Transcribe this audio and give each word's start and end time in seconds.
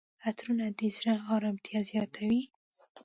عطرونه 0.27 0.65
د 0.79 0.81
زړه 0.97 1.13
آرامتیا 1.35 1.79
زیاتوي. 1.91 2.41